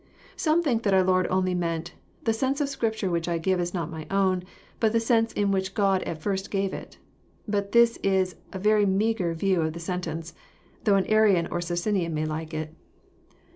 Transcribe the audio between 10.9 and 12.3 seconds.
an Arian or Socinian may